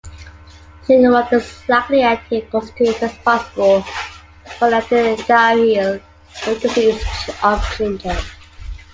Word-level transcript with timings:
Zingerone 0.87 1.31
is 1.31 1.69
likely 1.69 1.97
the 1.97 2.01
active 2.05 2.49
constituent 2.49 2.99
responsible 3.03 3.81
for 4.57 4.71
the 4.71 4.77
antidiarrheal 4.77 6.01
efficacy 6.47 7.31
of 7.43 7.75
ginger. 7.77 8.17